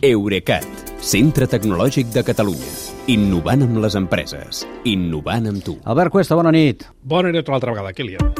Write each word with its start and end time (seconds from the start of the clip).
Eurecat, 0.00 0.64
centre 1.02 1.46
tecnològic 1.50 2.08
de 2.14 2.22
Catalunya. 2.24 2.70
Innovant 3.12 3.64
amb 3.66 3.80
les 3.82 3.96
empreses. 3.98 4.62
Innovant 4.88 5.48
amb 5.50 5.62
tu. 5.64 5.76
Albert 5.84 6.12
Cuesta, 6.14 6.36
bona 6.38 6.52
nit. 6.54 6.86
Bona 7.02 7.32
nit 7.34 7.48
una 7.48 7.58
altra 7.58 7.72
vegada, 7.74 7.92
Kílian. 7.92 8.32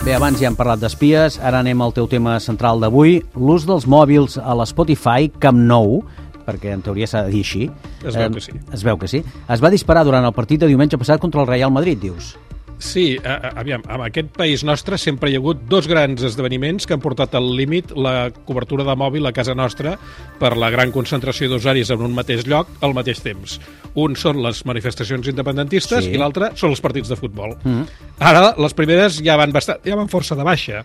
Bé, 0.00 0.14
abans 0.16 0.40
ja 0.40 0.48
hem 0.48 0.56
parlat 0.56 0.80
d'espies, 0.80 1.36
ara 1.44 1.60
anem 1.60 1.80
al 1.84 1.92
teu 1.92 2.08
tema 2.08 2.38
central 2.40 2.80
d'avui, 2.80 3.18
l'ús 3.36 3.66
dels 3.68 3.84
mòbils 3.86 4.38
a 4.40 4.54
l'Spotify 4.56 5.28
Camp 5.38 5.60
Nou, 5.68 6.00
perquè 6.46 6.72
en 6.72 6.80
teoria 6.82 7.06
s'ha 7.06 7.26
de 7.26 7.34
dir 7.36 7.42
així. 7.44 7.66
Es 8.02 8.16
veu 8.16 8.30
Eh, 8.30 8.34
que 8.34 8.40
sí. 8.40 8.52
Es 8.72 8.82
veu 8.82 8.96
que 8.98 9.08
sí. 9.08 9.22
Es 9.48 9.62
va 9.62 9.70
disparar 9.70 10.04
durant 10.08 10.24
el 10.24 10.32
partit 10.32 10.60
de 10.60 10.66
diumenge 10.66 10.96
passat 10.98 11.20
contra 11.20 11.42
el 11.42 11.46
Real 11.46 11.70
Madrid, 11.70 11.98
dius. 12.00 12.36
Sí, 12.80 13.18
a, 13.22 13.34
a, 13.34 13.48
aviam, 13.60 13.82
en 13.84 14.02
aquest 14.06 14.30
país 14.34 14.62
nostre 14.64 14.96
sempre 14.98 15.28
hi 15.30 15.36
ha 15.36 15.40
hagut 15.42 15.60
dos 15.68 15.84
grans 15.86 16.22
esdeveniments 16.24 16.88
que 16.88 16.96
han 16.96 17.02
portat 17.04 17.34
al 17.36 17.50
límit 17.58 17.92
la 17.92 18.30
cobertura 18.48 18.86
de 18.88 18.94
mòbil 18.96 19.28
a 19.28 19.34
casa 19.36 19.54
nostra 19.54 19.98
per 20.40 20.54
la 20.56 20.70
gran 20.72 20.90
concentració 20.94 21.50
d'usuaris 21.52 21.92
en 21.92 22.00
un 22.08 22.16
mateix 22.16 22.46
lloc 22.48 22.72
al 22.80 22.96
mateix 22.96 23.20
temps. 23.20 23.58
Un 24.00 24.16
són 24.16 24.40
les 24.40 24.64
manifestacions 24.64 25.28
independentistes 25.28 26.06
Sí. 26.08 26.14
i 26.14 26.20
l'altre 26.20 26.52
són 26.56 26.72
els 26.72 26.80
partits 26.80 27.12
de 27.12 27.20
futbol. 27.20 27.52
Mm. 27.64 27.84
Ara, 28.18 28.54
les 28.56 28.74
primeres 28.74 29.20
ja 29.22 29.36
van, 29.36 29.52
bastant, 29.52 29.84
ja 29.84 30.00
van 30.00 30.08
força 30.08 30.34
de 30.38 30.46
baixa, 30.46 30.80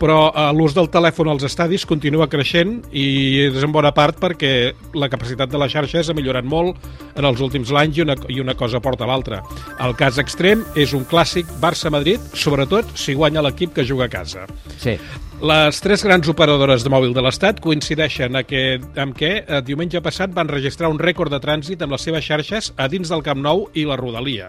però 0.00 0.30
eh, 0.30 0.46
l'ús 0.56 0.74
del 0.76 0.90
telèfon 0.92 1.30
als 1.32 1.46
estadis 1.48 1.86
continua 1.88 2.28
creixent 2.28 2.78
i 2.92 3.06
és 3.46 3.62
en 3.64 3.72
bona 3.72 3.92
part 3.96 4.18
perquè 4.20 4.52
la 4.94 5.10
capacitat 5.12 5.50
de 5.52 5.60
les 5.60 5.72
xarxes 5.72 6.10
ha 6.10 6.16
millorat 6.16 6.44
molt 6.44 6.80
en 7.16 7.24
els 7.24 7.40
últims 7.44 7.72
anys 7.72 8.00
i 8.00 8.04
una, 8.04 8.16
i 8.32 8.40
una 8.42 8.56
cosa 8.58 8.80
porta 8.84 9.06
a 9.06 9.10
l'altra. 9.10 9.42
El 9.82 9.96
cas 9.98 10.20
extrem 10.22 10.64
és 10.76 10.92
un 10.96 11.06
clàssic 11.08 11.48
Barça-Madrid, 11.62 12.20
sobretot 12.36 12.96
si 12.98 13.16
guanya 13.16 13.44
l'equip 13.44 13.74
que 13.76 13.86
juga 13.88 14.06
a 14.06 14.12
casa. 14.12 14.46
Sí. 14.78 14.96
Les 15.36 15.82
tres 15.84 16.00
grans 16.04 16.28
operadores 16.32 16.84
de 16.84 16.92
mòbil 16.92 17.12
de 17.12 17.20
l'Estat 17.20 17.60
coincideixen 17.60 18.38
a 18.38 18.44
que, 18.48 18.78
amb 18.96 19.16
què 19.16 19.32
eh, 19.42 19.60
diumenge 19.64 20.00
passat 20.04 20.32
van 20.32 20.48
registrar 20.48 20.88
un 20.92 21.00
rècord 21.00 21.32
de 21.32 21.40
trànsit 21.42 21.84
amb 21.84 21.92
les 21.96 22.08
seves 22.08 22.24
xarxes 22.24 22.72
a 22.76 22.88
dins 22.88 23.12
del 23.12 23.24
Camp 23.24 23.44
Nou 23.44 23.66
i 23.76 23.84
la 23.84 24.00
Rodalia. 24.00 24.48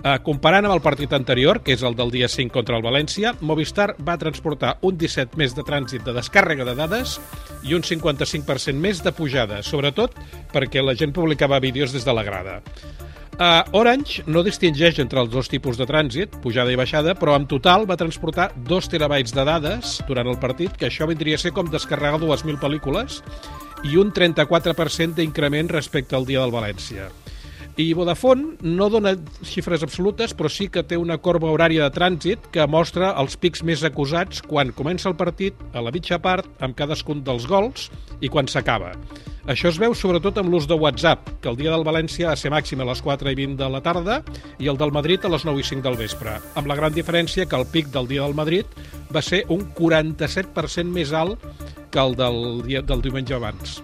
Eh, 0.00 0.16
comparant 0.24 0.64
amb 0.64 0.72
el 0.72 0.80
partit 0.80 1.12
anterior, 1.12 1.60
que 1.60 1.74
és 1.76 1.82
el 1.84 1.96
del 1.96 2.12
dia 2.14 2.28
5 2.32 2.54
contra 2.54 2.78
el 2.78 2.84
València, 2.84 3.34
Movistar 3.44 3.90
va 4.00 4.16
transportar 4.20 4.78
un 4.86 4.96
17 4.96 5.36
més 5.36 5.52
de 5.56 5.64
trànsit 5.66 6.06
de 6.06 6.14
descàrrega 6.16 6.64
de 6.64 6.74
dades 6.78 7.18
i 7.68 7.76
un 7.76 7.84
55% 7.84 8.80
més 8.80 9.02
de 9.04 9.12
pujada, 9.12 9.60
sobretot 9.62 10.16
perquè 10.54 10.80
la 10.80 10.96
gent 10.96 11.12
publicava 11.12 11.60
vídeos 11.60 11.92
des 11.92 12.06
de 12.08 12.14
la 12.16 12.24
grada. 12.24 12.60
Uh, 13.40 13.64
Orange 13.76 14.24
no 14.28 14.42
distingeix 14.44 14.98
entre 15.00 15.20
els 15.20 15.30
dos 15.32 15.48
tipus 15.48 15.78
de 15.80 15.86
trànsit, 15.88 16.34
pujada 16.44 16.72
i 16.72 16.76
baixada, 16.76 17.14
però 17.16 17.36
en 17.36 17.46
total 17.48 17.86
va 17.88 17.96
transportar 18.00 18.50
2 18.68 18.88
terabytes 18.92 19.32
de 19.36 19.44
dades 19.48 19.94
durant 20.08 20.28
el 20.28 20.40
partit, 20.40 20.76
que 20.76 20.88
això 20.88 21.08
vindria 21.08 21.36
a 21.36 21.40
ser 21.40 21.52
com 21.56 21.68
descarregar 21.72 22.20
2.000 22.20 22.60
pel·lícules, 22.60 23.20
i 23.84 23.96
un 24.00 24.12
34% 24.12 25.16
d'increment 25.16 25.72
respecte 25.72 26.16
al 26.16 26.28
dia 26.28 26.40
del 26.40 26.52
València. 26.52 27.08
I 27.80 27.94
Vodafone 27.96 28.58
no 28.60 28.90
dona 28.92 29.14
xifres 29.46 29.80
absolutes, 29.86 30.34
però 30.36 30.50
sí 30.52 30.66
que 30.68 30.82
té 30.84 30.98
una 31.00 31.16
corba 31.22 31.48
horària 31.48 31.86
de 31.86 31.94
trànsit 31.94 32.50
que 32.52 32.66
mostra 32.68 33.14
els 33.22 33.38
pics 33.40 33.62
més 33.64 33.80
acusats 33.88 34.42
quan 34.44 34.74
comença 34.76 35.08
el 35.08 35.16
partit, 35.16 35.56
a 35.72 35.80
la 35.80 35.92
mitja 35.94 36.18
part, 36.20 36.50
amb 36.60 36.76
cadascun 36.76 37.22
dels 37.24 37.46
gols, 37.48 37.88
i 38.20 38.28
quan 38.28 38.50
s'acaba. 38.52 38.92
Això 39.48 39.70
es 39.72 39.80
veu 39.80 39.94
sobretot 39.96 40.36
amb 40.42 40.52
l'ús 40.52 40.68
de 40.68 40.76
WhatsApp, 40.76 41.32
que 41.40 41.48
el 41.48 41.56
dia 41.56 41.72
del 41.72 41.86
València 41.86 42.28
va 42.28 42.36
ser 42.36 42.52
màxim 42.52 42.84
a 42.84 42.90
les 42.90 43.00
4 43.00 43.32
i 43.32 43.38
20 43.38 43.56
de 43.62 43.70
la 43.72 43.80
tarda 43.80 44.20
i 44.60 44.68
el 44.68 44.76
del 44.76 44.92
Madrid 44.92 45.24
a 45.24 45.32
les 45.32 45.48
9 45.48 45.64
i 45.64 45.68
5 45.70 45.86
del 45.88 45.96
vespre, 46.02 46.36
amb 46.60 46.68
la 46.68 46.76
gran 46.76 46.92
diferència 46.92 47.48
que 47.48 47.56
el 47.56 47.68
pic 47.72 47.88
del 47.94 48.10
dia 48.12 48.28
del 48.28 48.36
Madrid 48.36 48.68
va 49.08 49.24
ser 49.24 49.46
un 49.48 49.64
47% 49.72 50.84
més 50.84 51.16
alt 51.16 51.40
que 51.90 52.04
el 52.04 52.18
del, 52.20 52.42
dia, 52.68 52.84
del 52.84 53.08
diumenge 53.08 53.40
abans. 53.40 53.80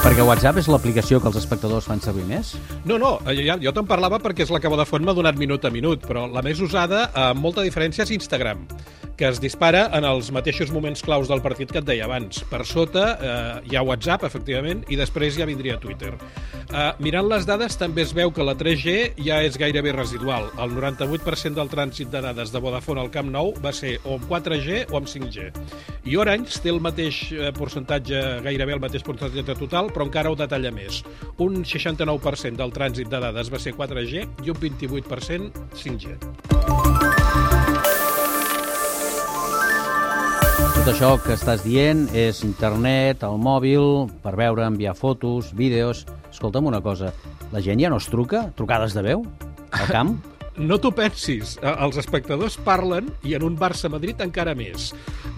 Perquè 0.00 0.24
WhatsApp 0.24 0.56
és 0.56 0.68
l'aplicació 0.72 1.18
que 1.20 1.28
els 1.28 1.36
espectadors 1.36 1.84
fan 1.84 2.00
servir 2.00 2.22
més? 2.24 2.54
No, 2.88 2.96
no, 2.96 3.10
eh, 3.28 3.34
ja, 3.44 3.58
jo 3.60 3.68
te'n 3.76 3.84
parlava 3.84 4.16
perquè 4.24 4.46
és 4.46 4.52
la 4.54 4.56
que 4.56 4.70
Vodafone 4.72 5.04
m'ha 5.04 5.12
donat 5.12 5.36
minut 5.36 5.66
a 5.68 5.70
minut, 5.74 6.06
però 6.08 6.22
la 6.24 6.40
més 6.40 6.62
usada, 6.64 7.02
amb 7.12 7.44
molta 7.44 7.60
diferència, 7.66 8.06
és 8.06 8.14
Instagram, 8.16 8.62
que 9.20 9.28
es 9.28 9.42
dispara 9.44 9.82
en 9.98 10.06
els 10.08 10.30
mateixos 10.32 10.72
moments 10.72 11.04
claus 11.04 11.28
del 11.28 11.44
partit 11.44 11.68
que 11.68 11.82
et 11.82 11.84
deia 11.84 12.08
abans. 12.08 12.40
Per 12.48 12.62
sota 12.64 13.04
eh, 13.12 13.34
hi 13.68 13.76
ha 13.76 13.84
WhatsApp, 13.84 14.24
efectivament, 14.24 14.86
i 14.88 14.96
després 14.96 15.36
ja 15.36 15.44
vindria 15.44 15.76
Twitter. 15.84 16.14
Eh, 16.16 16.88
mirant 17.04 17.28
les 17.28 17.44
dades 17.44 17.76
també 17.76 18.06
es 18.08 18.16
veu 18.16 18.32
que 18.32 18.46
la 18.46 18.56
3G 18.56 19.20
ja 19.20 19.42
és 19.44 19.60
gairebé 19.60 19.92
residual. 19.92 20.48
El 20.56 20.72
98% 20.80 21.60
del 21.60 21.68
trànsit 21.68 22.08
de 22.08 22.24
dades 22.24 22.56
de 22.56 22.64
Vodafone 22.64 23.04
al 23.04 23.12
Camp 23.12 23.28
Nou 23.28 23.52
va 23.60 23.76
ser 23.76 23.98
o 24.06 24.16
amb 24.16 24.24
4G 24.32 24.86
o 24.88 24.96
amb 24.96 25.12
5G. 25.12 25.50
I 26.08 26.16
Orange 26.16 26.62
té 26.64 26.70
el 26.72 26.80
mateix 26.80 27.16
eh, 27.34 27.50
percentatge, 27.52 28.20
gairebé 28.44 28.72
el 28.76 28.80
mateix 28.80 29.04
percentatge 29.04 29.56
total, 29.58 29.90
però 29.92 30.06
encara 30.06 30.30
ho 30.32 30.36
detalla 30.38 30.72
més. 30.72 31.02
Un 31.44 31.60
69% 31.60 32.56
del 32.56 32.72
trànsit 32.72 33.10
de 33.12 33.20
dades 33.20 33.52
va 33.52 33.60
ser 33.60 33.74
4G 33.76 34.24
i 34.46 34.52
un 34.52 34.60
28% 34.62 35.66
5G. 35.76 36.16
Tot 40.80 40.88
això 40.94 41.12
que 41.20 41.36
estàs 41.36 41.60
dient 41.66 42.06
és 42.16 42.40
internet, 42.48 43.26
el 43.28 43.36
mòbil, 43.36 44.08
per 44.24 44.32
veure, 44.40 44.64
enviar 44.64 44.96
fotos, 44.96 45.52
vídeos... 45.52 46.06
Escolta'm 46.30 46.68
una 46.70 46.78
cosa, 46.78 47.10
la 47.50 47.58
gent 47.60 47.82
ja 47.82 47.90
no 47.90 47.98
es 47.98 48.06
truca? 48.06 48.46
Trucades 48.56 48.94
de 48.94 49.02
veu? 49.02 49.26
Al 49.74 49.90
camp? 49.90 50.20
No 50.58 50.76
t'ho 50.82 50.90
pensis, 50.92 51.54
eh, 51.62 51.70
els 51.84 51.96
espectadors 51.96 52.56
parlen 52.66 53.06
i 53.24 53.34
en 53.38 53.44
un 53.46 53.56
Barça-Madrid 53.56 54.20
encara 54.20 54.54
més. 54.58 54.90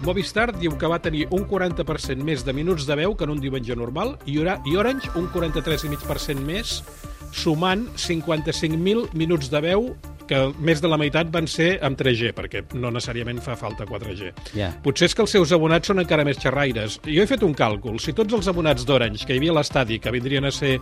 Movistar 0.03 0.49
diu 0.57 0.73
que 0.77 0.89
va 0.89 0.99
tenir 0.99 1.27
un 1.31 1.45
40% 1.47 2.23
més 2.25 2.43
de 2.43 2.53
minuts 2.53 2.87
de 2.89 2.95
veu 2.95 3.15
que 3.15 3.23
en 3.23 3.29
un 3.35 3.39
diumenge 3.39 3.75
normal 3.75 4.17
i 4.25 4.39
Ora- 4.39 4.59
i 4.65 4.75
Orange 4.75 5.09
un 5.15 5.29
43,5% 5.31 6.41
més, 6.43 6.83
sumant 7.31 7.87
55.000 7.95 9.07
minuts 9.13 9.49
de 9.49 9.61
veu 9.61 9.95
que 10.33 10.41
més 10.65 10.81
de 10.81 10.89
la 10.89 10.97
meitat 10.99 11.29
van 11.33 11.47
ser 11.49 11.75
amb 11.85 11.99
3G, 11.99 12.33
perquè 12.37 12.63
no 12.73 12.91
necessàriament 12.93 13.41
fa 13.45 13.57
falta 13.59 13.85
4G. 13.89 14.31
Ja. 14.57 14.71
Potser 14.85 15.09
és 15.09 15.17
que 15.17 15.23
els 15.25 15.35
seus 15.35 15.53
abonats 15.55 15.91
són 15.91 16.01
encara 16.01 16.25
més 16.27 16.41
xerraires. 16.41 16.99
Jo 17.05 17.23
he 17.23 17.29
fet 17.29 17.45
un 17.45 17.53
càlcul. 17.57 17.99
Si 18.01 18.15
tots 18.17 18.33
els 18.37 18.49
abonats 18.49 18.87
d'Orange 18.89 19.27
que 19.27 19.35
hi 19.35 19.41
havia 19.41 19.53
a 19.53 19.59
l'estadi, 19.59 19.99
que 20.01 20.13
vindrien 20.15 20.49
a 20.49 20.53
ser 20.53 20.79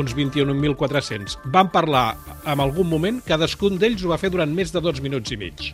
uns 0.00 0.16
21.400, 0.16 1.38
van 1.54 1.72
parlar 1.74 2.06
en 2.48 2.64
algun 2.64 2.88
moment, 2.88 3.20
cadascun 3.28 3.76
d'ells 3.80 4.04
ho 4.04 4.14
va 4.14 4.20
fer 4.20 4.32
durant 4.32 4.52
més 4.54 4.72
de 4.72 4.82
dos 4.84 5.04
minuts 5.04 5.34
i 5.34 5.40
mig. 5.40 5.72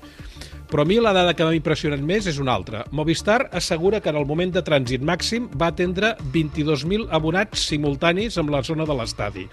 Però 0.71 0.85
a 0.85 0.87
mi 0.87 1.01
la 1.03 1.11
dada 1.11 1.35
que 1.35 1.43
m'ha 1.43 1.57
impressionat 1.57 1.99
més 2.07 2.29
és 2.31 2.39
una 2.39 2.55
altra. 2.55 2.85
Movistar 2.95 3.49
assegura 3.59 3.99
que 4.01 4.13
en 4.13 4.21
el 4.21 4.27
moment 4.27 4.53
de 4.55 4.63
trànsit 4.63 5.03
màxim 5.03 5.49
va 5.59 5.73
atendre 5.75 6.13
22.000 6.31 7.09
abonats 7.11 7.67
simultanis 7.73 8.39
amb 8.39 8.55
la 8.55 8.63
zona 8.63 8.87
de 8.87 8.95
l'estadi. 8.95 9.49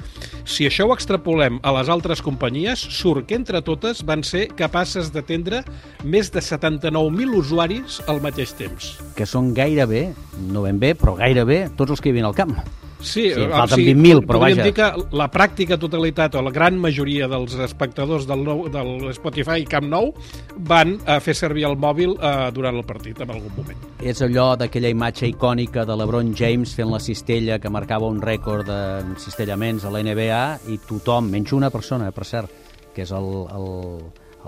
Si 0.45 0.69
això 0.69 0.85
ho 0.85 0.93
extrapolem 0.93 1.57
a 1.65 1.73
les 1.79 1.89
altres 1.89 2.21
companyies, 2.21 2.85
surt 3.01 3.25
que 3.25 3.39
entre 3.41 3.63
totes 3.65 4.05
van 4.05 4.21
ser 4.21 4.45
capaces 4.53 5.09
d'atendre 5.09 5.63
més 6.05 6.29
de 6.29 6.43
79.000 6.45 7.37
usuaris 7.41 8.01
al 8.05 8.21
mateix 8.21 8.53
temps. 8.53 8.95
Que 9.17 9.25
són 9.25 9.55
gairebé, 9.57 10.11
no 10.53 10.67
ben 10.69 10.77
bé, 10.77 10.93
però 10.93 11.17
gairebé 11.17 11.63
tots 11.73 11.97
els 11.97 12.03
que 12.03 12.11
hi 12.11 12.13
havien 12.13 12.29
al 12.29 12.37
camp. 12.37 12.59
Sí, 12.99 13.27
Sí, 13.27 13.41
eh, 13.41 13.47
falten 13.51 13.77
sí, 13.77 13.85
20.000, 13.93 14.25
però 14.25 14.39
vaja. 14.41 14.63
dir 14.63 14.73
que 14.73 14.87
la 15.17 15.27
pràctica 15.31 15.77
totalitat 15.77 16.35
o 16.35 16.41
la 16.41 16.51
gran 16.51 16.77
majoria 16.81 17.27
dels 17.29 17.53
espectadors 17.61 18.25
del, 18.27 18.43
nou, 18.43 18.65
del 18.73 19.11
Spotify 19.13 19.65
Camp 19.69 19.87
Nou 19.91 20.11
van 20.57 20.95
eh, 20.97 21.19
fer 21.21 21.35
servir 21.37 21.67
el 21.69 21.77
mòbil 21.77 22.15
eh, 22.17 22.49
durant 22.55 22.75
el 22.75 22.85
partit 22.87 23.21
en 23.21 23.33
algun 23.35 23.53
moment. 23.55 23.85
És 24.01 24.21
allò 24.25 24.55
d'aquella 24.57 24.89
imatge 24.93 25.29
icònica 25.29 25.85
de 25.85 25.97
l'Ebron 25.97 26.33
James 26.37 26.73
fent 26.73 26.89
la 26.91 27.01
cistella 27.03 27.59
que 27.59 27.69
marcava 27.69 28.09
un 28.09 28.21
rècord 28.21 28.65
de 28.67 29.17
cistellaments 29.21 29.85
a 29.85 29.93
la 29.93 30.01
NBA 30.01 30.43
i 30.73 30.79
tothom, 30.87 31.29
menys 31.29 31.53
una 31.53 31.69
persona, 31.69 32.11
per 32.11 32.25
cert, 32.25 32.49
que 32.95 33.05
és 33.05 33.13
el, 33.13 33.29
el, 33.53 33.69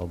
el 0.02 0.10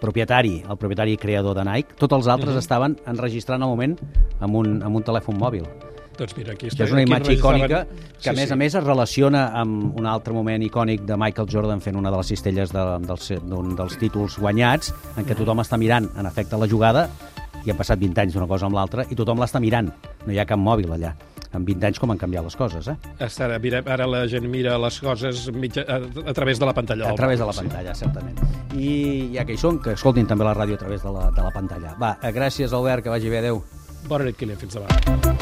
propietari, 0.00 0.62
el 0.68 0.76
propietari 0.76 1.16
creador 1.16 1.54
de 1.54 1.64
Nike, 1.68 1.94
tots 1.98 2.18
els 2.18 2.26
altres 2.26 2.58
estaven 2.58 2.98
enregistrant 3.06 3.62
el 3.62 3.70
moment 3.70 3.96
amb 4.40 4.58
un, 4.58 4.80
amb 4.82 4.98
un 4.98 5.06
telèfon 5.06 5.38
mòbil. 5.38 5.91
Doncs 6.18 6.36
mira, 6.36 6.52
aquí 6.52 6.68
Que 6.68 6.74
està. 6.74 6.84
és 6.84 6.92
una 6.92 7.02
imatge 7.02 7.32
icònica 7.32 7.86
que, 8.20 8.30
a 8.30 8.34
més 8.36 8.50
a 8.52 8.56
més, 8.56 8.74
es 8.74 8.84
relaciona 8.84 9.46
amb 9.58 9.96
un 9.98 10.06
altre 10.06 10.34
moment 10.36 10.62
icònic 10.62 11.06
de 11.08 11.16
Michael 11.16 11.48
Jordan 11.48 11.80
fent 11.80 11.96
una 11.96 12.10
de 12.12 12.16
les 12.20 12.26
cistelles 12.34 12.72
de, 12.72 12.84
dels, 13.08 13.32
d'un 13.42 13.74
dels 13.78 13.96
títols 13.98 14.38
guanyats, 14.38 14.92
en 15.16 15.24
què 15.24 15.34
tothom 15.38 15.60
està 15.64 15.78
mirant, 15.80 16.10
en 16.16 16.26
efecte, 16.26 16.56
la 16.60 16.68
jugada, 16.68 17.08
i 17.64 17.70
han 17.70 17.76
passat 17.78 17.98
20 17.98 18.20
anys 18.26 18.34
d'una 18.34 18.46
cosa 18.50 18.66
amb 18.66 18.74
l'altra, 18.76 19.04
i 19.08 19.14
tothom 19.18 19.38
l'està 19.40 19.60
mirant. 19.62 19.88
No 20.26 20.32
hi 20.32 20.38
ha 20.38 20.44
cap 20.46 20.58
mòbil 20.58 20.92
allà. 20.92 21.14
En 21.52 21.66
20 21.68 21.84
anys 21.84 21.98
com 22.00 22.10
han 22.10 22.16
canviat 22.18 22.44
les 22.44 22.56
coses, 22.56 22.86
eh? 22.88 22.94
Ara, 23.20 23.58
mira, 23.60 23.82
ara 23.84 24.06
la 24.08 24.22
gent 24.26 24.46
mira 24.48 24.78
les 24.80 24.96
coses 25.04 25.50
mitja, 25.52 25.84
a, 25.84 25.98
a 26.30 26.32
través 26.32 26.58
de 26.58 26.64
la 26.66 26.72
pantalla. 26.72 27.10
A 27.10 27.14
través 27.14 27.38
de 27.38 27.44
la 27.46 27.52
pantalla, 27.52 27.94
certament. 27.94 28.40
I 28.72 29.30
ja 29.34 29.44
que 29.44 29.52
hi 29.52 29.60
són, 29.60 29.78
que 29.84 29.92
escoltin 29.92 30.26
també 30.26 30.44
la 30.48 30.54
ràdio 30.56 30.74
a 30.80 30.80
través 30.80 31.02
de 31.04 31.12
la, 31.12 31.28
de 31.30 31.42
la 31.44 31.52
pantalla. 31.52 31.94
Va, 32.00 32.16
eh, 32.22 32.32
gràcies, 32.32 32.72
Albert, 32.72 33.04
que 33.04 33.10
vagi 33.12 33.28
bé, 33.28 33.38
adeu. 33.44 33.62
Sí. 33.68 34.08
Bona 34.08 34.24
nit, 34.24 34.36
Kilian, 34.40 34.58
fins 34.58 34.80
demà. 34.80 35.41